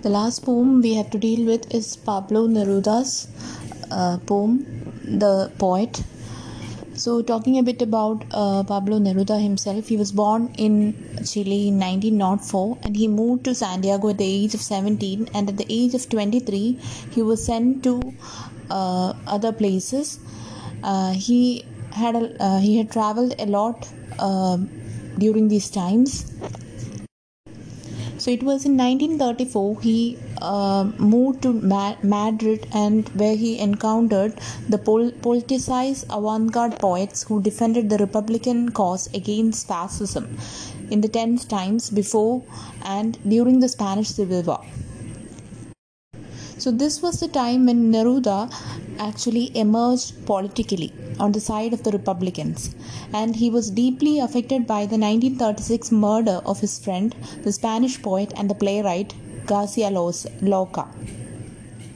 [0.00, 3.26] The last poem we have to deal with is Pablo Neruda's
[3.90, 4.64] uh, poem,
[5.04, 6.04] The Poet.
[6.94, 11.80] So, talking a bit about uh, Pablo Neruda himself, he was born in Chile in
[11.80, 15.30] 1904 and he moved to Santiago at the age of 17.
[15.34, 16.78] And at the age of 23,
[17.10, 18.00] he was sent to
[18.70, 20.20] uh, other places.
[20.84, 23.88] Uh, he had a, uh, he had traveled a lot
[24.20, 24.70] um,
[25.18, 26.32] during these times.
[28.18, 34.34] So it was in 1934 he uh, moved to Ma- Madrid and where he encountered
[34.68, 40.36] the pol- politicized avant-garde poets who defended the Republican cause against fascism
[40.90, 42.42] in the tense times before
[42.82, 44.64] and during the Spanish Civil War.
[46.58, 48.52] So this was the time when Neruda
[48.98, 52.74] actually emerged politically on the side of the Republicans,
[53.12, 58.32] and he was deeply affected by the 1936 murder of his friend, the Spanish poet
[58.36, 59.14] and the playwright
[59.46, 60.88] Garcia Lorca.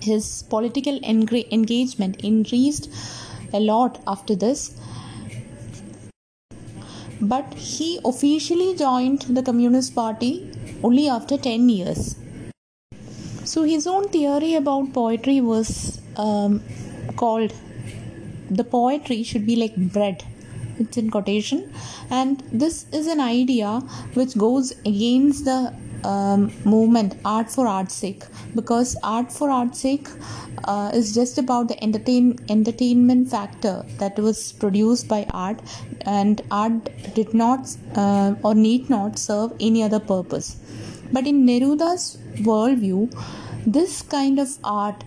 [0.00, 2.88] His political engagement increased
[3.52, 4.78] a lot after this,
[7.20, 10.50] but he officially joined the Communist Party
[10.82, 12.16] only after 10 years.
[13.52, 16.62] So, his own theory about poetry was um,
[17.16, 17.52] called
[18.48, 20.24] the poetry should be like bread.
[20.78, 21.70] It's in quotation.
[22.08, 23.80] And this is an idea
[24.14, 28.24] which goes against the um, movement art for art's sake.
[28.54, 30.08] Because art for art's sake
[30.64, 35.60] uh, is just about the entertain entertainment factor that was produced by art.
[36.06, 40.56] And art did not uh, or need not serve any other purpose.
[41.12, 43.00] But in neruda's worldview
[43.66, 45.04] this kind of art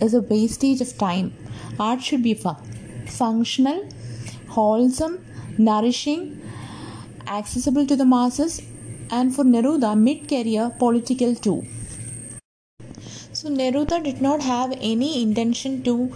[0.00, 1.32] is a wastage of time
[1.78, 2.56] art should be fun
[3.08, 3.88] functional,
[4.48, 5.24] wholesome,
[5.56, 6.40] nourishing,
[7.26, 8.62] accessible to the masses,
[9.10, 11.64] and for Neruda, mid career, political too.
[13.32, 16.12] So, Neruda did not have any intention to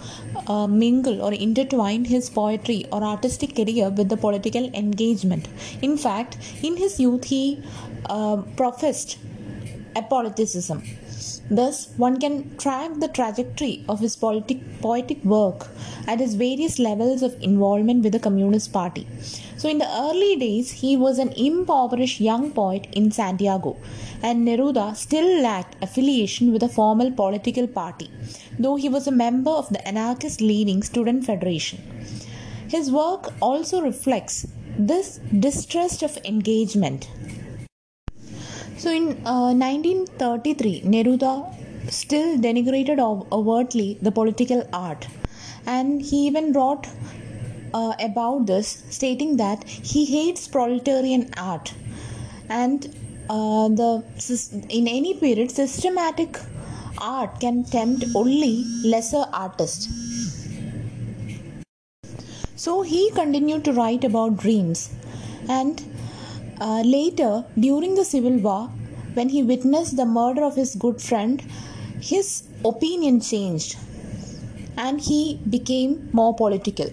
[0.47, 5.47] uh, mingle or intertwine his poetry or artistic career with the political engagement.
[5.81, 7.63] In fact, in his youth, he
[8.07, 9.17] uh, professed
[9.95, 10.83] apoliticism
[11.49, 15.67] Thus, one can track the trajectory of his politic, poetic work
[16.07, 19.05] at his various levels of involvement with the Communist Party.
[19.57, 23.77] So, in the early days, he was an impoverished young poet in Santiago,
[24.21, 28.09] and Neruda still lacked affiliation with a formal political party,
[28.57, 31.79] though he was a member of the anarchist leading student federation.
[32.67, 34.47] His work also reflects
[34.77, 37.09] this distrust of engagement
[38.83, 41.33] so in uh, 1933, Neruda
[41.89, 42.99] still denigrated
[43.31, 45.07] overtly the political art,
[45.65, 46.87] and he even wrote
[47.73, 51.73] uh, about this, stating that he hates proletarian art,
[52.49, 52.87] and
[53.29, 54.03] uh, the
[54.69, 56.37] in any period systematic
[56.97, 59.87] art can tempt only lesser artists.
[62.57, 64.89] So he continued to write about dreams.
[65.49, 65.81] And
[66.63, 68.67] uh, later, during the Civil War,
[69.15, 71.41] when he witnessed the murder of his good friend,
[71.99, 73.77] his opinion changed
[74.77, 76.89] and he became more political.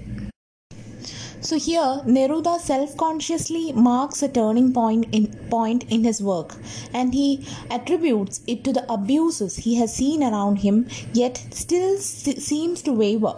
[1.41, 6.57] So here Neruda self-consciously marks a turning point in point in his work
[6.93, 12.83] and he attributes it to the abuses he has seen around him yet still seems
[12.83, 13.35] to waver.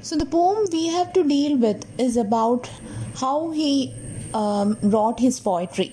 [0.00, 2.70] So the poem we have to deal with is about
[3.16, 3.92] how he
[4.34, 5.92] um, wrote his poetry.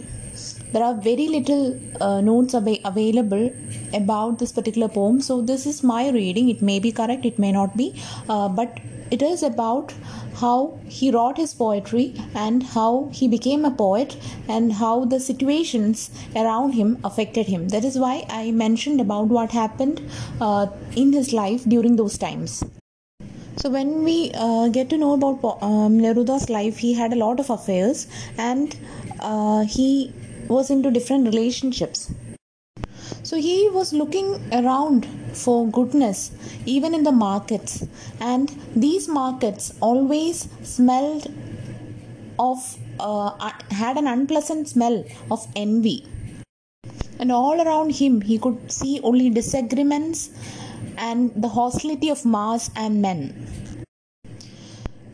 [0.71, 3.51] There are very little uh, notes ab- available
[3.93, 6.49] about this particular poem, so this is my reading.
[6.49, 7.95] It may be correct, it may not be,
[8.29, 9.93] uh, but it is about
[10.35, 14.17] how he wrote his poetry and how he became a poet
[14.47, 17.69] and how the situations around him affected him.
[17.69, 20.01] That is why I mentioned about what happened
[20.41, 22.63] uh, in his life during those times.
[23.57, 27.39] So when we uh, get to know about um, Neruda's life, he had a lot
[27.39, 28.07] of affairs
[28.37, 28.75] and
[29.19, 30.13] uh, he
[30.47, 32.13] was into different relationships.
[33.23, 36.31] So he was looking around for goodness
[36.65, 37.83] even in the markets,
[38.19, 41.27] and these markets always smelled
[42.39, 46.05] of uh, had an unpleasant smell of envy.
[47.19, 50.29] And all around him, he could see only disagreements
[50.97, 53.47] and the hostility of mass and men.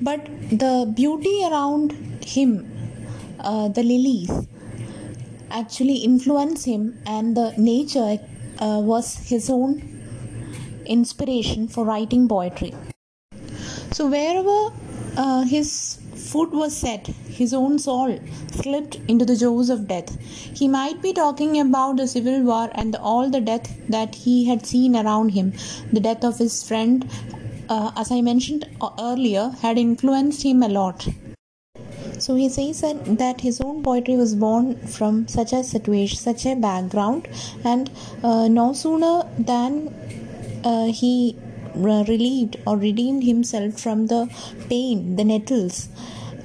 [0.02, 1.94] But the beauty around
[2.26, 2.70] him,
[3.40, 4.32] uh, the lilies,
[5.50, 8.20] actually influenced him, and the nature
[8.60, 9.82] uh, was his own
[10.86, 12.74] inspiration for writing poetry.
[13.92, 14.74] So, wherever
[15.16, 16.00] uh, his
[16.34, 17.08] foot was set,
[17.40, 18.20] his own soul
[18.60, 20.10] slipped into the jaws of death.
[20.60, 24.66] He might be talking about the civil war and all the death that he had
[24.66, 25.54] seen around him.
[25.92, 27.08] The death of his friend,
[27.70, 28.66] uh, as I mentioned
[29.00, 31.08] earlier, had influenced him a lot.
[32.20, 36.46] So he says that, that his own poetry was born from such a situation, such
[36.46, 37.28] a background,
[37.64, 37.92] and
[38.24, 39.94] uh, no sooner than
[40.64, 41.38] uh, he
[41.76, 44.28] relieved or redeemed himself from the
[44.70, 45.90] pain, the nettles,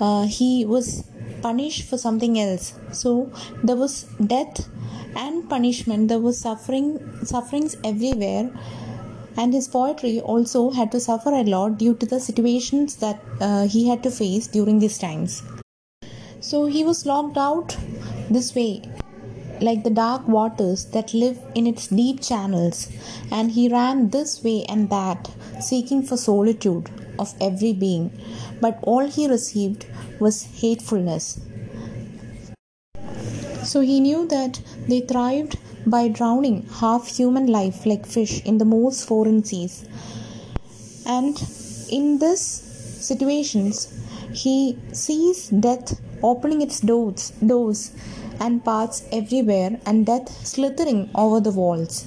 [0.00, 1.04] uh, he was
[1.42, 2.74] punished for something else.
[2.92, 4.68] So there was death
[5.16, 6.08] and punishment.
[6.08, 8.50] There was suffering, sufferings everywhere
[9.38, 13.68] and his poetry also had to suffer a lot due to the situations that uh,
[13.68, 15.42] he had to face during these times.
[16.40, 17.76] So he was locked out
[18.30, 18.82] this way,
[19.60, 22.88] like the dark waters that live in its deep channels,
[23.30, 25.30] and he ran this way and that,
[25.60, 28.11] seeking for solitude of every being,
[28.61, 29.87] but all he received
[30.19, 31.41] was hatefulness.
[33.65, 38.65] So he knew that they thrived by drowning half human life like fish in the
[38.65, 39.85] most foreign seas.
[41.06, 41.37] And
[41.91, 43.93] in this situations,
[44.32, 47.93] he sees death opening its doors, doors
[48.41, 52.06] and paths everywhere, and death slithering over the walls.